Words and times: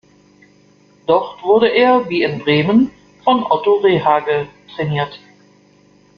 Dort 1.05 1.43
wurde 1.43 1.67
er 1.67 2.09
wie 2.09 2.23
in 2.23 2.39
Bremen 2.39 2.89
von 3.23 3.43
Otto 3.43 3.75
Rehhagel 3.83 4.47
trainiert. 4.75 5.19